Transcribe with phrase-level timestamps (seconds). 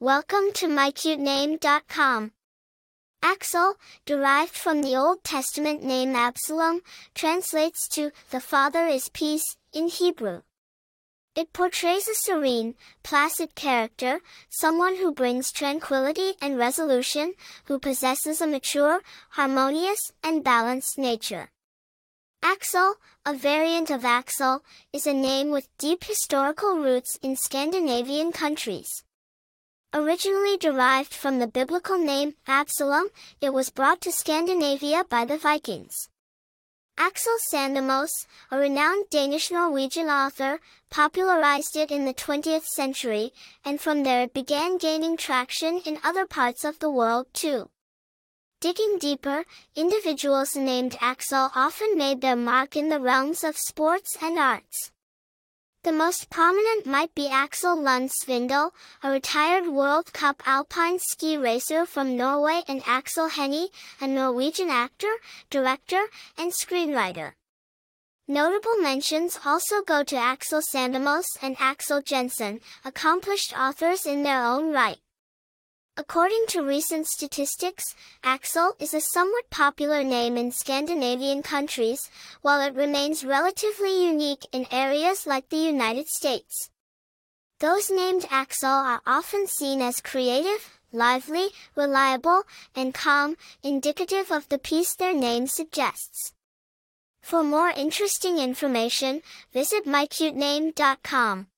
[0.00, 2.30] Welcome to mycutename.com.
[3.20, 3.74] Aksel,
[4.06, 6.82] derived from the Old Testament name Absalom,
[7.16, 10.42] translates to the Father is peace in Hebrew.
[11.34, 17.34] It portrays a serene, placid character, someone who brings tranquility and resolution,
[17.64, 21.50] who possesses a mature, harmonious, and balanced nature.
[22.40, 22.94] Aksel,
[23.26, 24.62] a variant of Axel,
[24.92, 29.02] is a name with deep historical roots in Scandinavian countries.
[29.94, 33.08] Originally derived from the biblical name Absalom,
[33.40, 36.10] it was brought to Scandinavia by the Vikings.
[36.98, 43.32] Aksel Sandemose, a renowned Danish-Norwegian author, popularized it in the 20th century,
[43.64, 47.70] and from there it began gaining traction in other parts of the world too.
[48.60, 49.44] Digging deeper,
[49.74, 54.90] individuals named Aksel often made their mark in the realms of sports and arts.
[55.84, 61.86] The most prominent might be Aksel Lund Svindal, a retired World Cup alpine ski racer
[61.86, 65.14] from Norway and Aksel Hennie, a Norwegian actor,
[65.50, 67.34] director, and screenwriter.
[68.26, 74.72] Notable mentions also go to Aksel Sandemose and Axel Jensen, accomplished authors in their own
[74.72, 74.98] right.
[75.98, 82.08] According to recent statistics, Aksel is a somewhat popular name in Scandinavian countries,
[82.40, 86.70] while it remains relatively unique in areas like the United States.
[87.58, 92.44] Those named Aksel are often seen as creative, lively, reliable,
[92.76, 96.32] and calm, indicative of the peace their name suggests.
[97.22, 101.48] For more interesting information, visit mycutename.com.